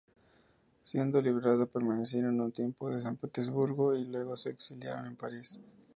Siendo 0.81 1.21
liberado, 1.21 1.67
permanecieron 1.67 2.41
un 2.41 2.51
tiempo 2.51 2.91
en 2.91 3.03
San 3.03 3.17
Petersburgo 3.17 3.95
y 3.95 4.07
luego 4.07 4.35
se 4.35 4.49
exiliaron 4.49 5.05
en 5.05 5.15
París. 5.15 5.59